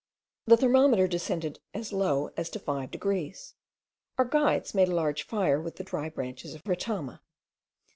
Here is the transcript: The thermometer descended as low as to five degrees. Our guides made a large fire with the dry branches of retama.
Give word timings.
The 0.47 0.57
thermometer 0.57 1.07
descended 1.07 1.59
as 1.75 1.93
low 1.93 2.31
as 2.35 2.49
to 2.49 2.59
five 2.59 2.89
degrees. 2.89 3.53
Our 4.17 4.25
guides 4.25 4.73
made 4.73 4.87
a 4.89 4.95
large 4.95 5.27
fire 5.27 5.61
with 5.61 5.75
the 5.75 5.83
dry 5.83 6.09
branches 6.09 6.55
of 6.55 6.63
retama. 6.63 7.19